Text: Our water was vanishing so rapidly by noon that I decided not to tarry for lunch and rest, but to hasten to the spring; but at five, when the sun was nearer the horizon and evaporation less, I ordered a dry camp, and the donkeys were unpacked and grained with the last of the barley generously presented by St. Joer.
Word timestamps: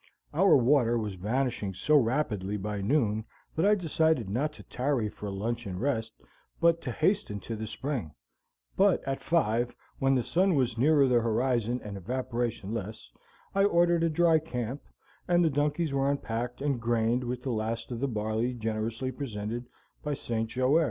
Our 0.33 0.57
water 0.57 0.97
was 0.97 1.13
vanishing 1.13 1.75
so 1.75 1.95
rapidly 1.95 2.57
by 2.57 2.81
noon 2.81 3.23
that 3.55 3.67
I 3.67 3.75
decided 3.75 4.31
not 4.31 4.51
to 4.53 4.63
tarry 4.63 5.09
for 5.09 5.29
lunch 5.29 5.67
and 5.67 5.79
rest, 5.79 6.13
but 6.59 6.81
to 6.81 6.91
hasten 6.91 7.39
to 7.41 7.55
the 7.55 7.67
spring; 7.67 8.15
but 8.75 9.07
at 9.07 9.21
five, 9.21 9.75
when 9.99 10.15
the 10.15 10.23
sun 10.23 10.55
was 10.55 10.75
nearer 10.75 11.07
the 11.07 11.21
horizon 11.21 11.79
and 11.83 11.97
evaporation 11.97 12.73
less, 12.73 13.11
I 13.53 13.63
ordered 13.63 14.01
a 14.01 14.09
dry 14.09 14.39
camp, 14.39 14.81
and 15.27 15.45
the 15.45 15.51
donkeys 15.51 15.93
were 15.93 16.09
unpacked 16.09 16.61
and 16.63 16.81
grained 16.81 17.23
with 17.23 17.43
the 17.43 17.51
last 17.51 17.91
of 17.91 17.99
the 17.99 18.07
barley 18.07 18.55
generously 18.55 19.11
presented 19.11 19.67
by 20.03 20.15
St. 20.15 20.49
Joer. 20.49 20.79